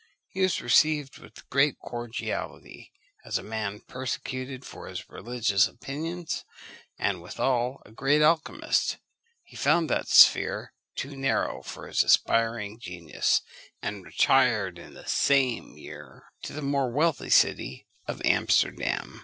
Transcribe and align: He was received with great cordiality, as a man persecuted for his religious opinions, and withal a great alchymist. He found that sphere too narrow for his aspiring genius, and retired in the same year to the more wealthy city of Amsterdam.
He 0.29 0.41
was 0.41 0.63
received 0.63 1.19
with 1.19 1.47
great 1.51 1.77
cordiality, 1.77 2.91
as 3.23 3.37
a 3.37 3.43
man 3.43 3.81
persecuted 3.81 4.65
for 4.65 4.87
his 4.87 5.07
religious 5.11 5.67
opinions, 5.67 6.43
and 6.97 7.21
withal 7.21 7.83
a 7.85 7.91
great 7.91 8.23
alchymist. 8.23 8.97
He 9.43 9.55
found 9.55 9.91
that 9.91 10.07
sphere 10.07 10.73
too 10.95 11.15
narrow 11.15 11.61
for 11.61 11.85
his 11.85 12.01
aspiring 12.01 12.79
genius, 12.79 13.43
and 13.79 14.03
retired 14.03 14.79
in 14.79 14.95
the 14.95 15.05
same 15.05 15.77
year 15.77 16.23
to 16.41 16.53
the 16.53 16.63
more 16.63 16.89
wealthy 16.89 17.29
city 17.29 17.85
of 18.07 18.23
Amsterdam. 18.25 19.19